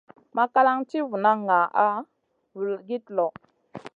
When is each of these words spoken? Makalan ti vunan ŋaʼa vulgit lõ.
Makalan 0.35 0.79
ti 0.89 0.97
vunan 1.09 1.37
ŋaʼa 1.47 1.87
vulgit 2.53 3.05
lõ. 3.17 3.27